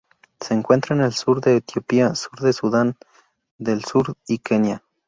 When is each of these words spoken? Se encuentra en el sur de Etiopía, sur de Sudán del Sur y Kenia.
Se 0.39 0.55
encuentra 0.55 0.95
en 0.95 1.03
el 1.03 1.13
sur 1.13 1.41
de 1.41 1.57
Etiopía, 1.57 2.15
sur 2.15 2.39
de 2.39 2.53
Sudán 2.53 2.95
del 3.59 3.85
Sur 3.85 4.15
y 4.25 4.39
Kenia. 4.39 4.83